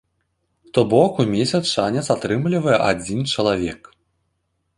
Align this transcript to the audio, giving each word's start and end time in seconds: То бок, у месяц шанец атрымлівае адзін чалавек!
То 0.77 0.83
бок, 0.93 1.19
у 1.23 1.25
месяц 1.33 1.61
шанец 1.75 2.03
атрымлівае 2.15 2.77
адзін 2.89 3.21
чалавек! 3.33 3.81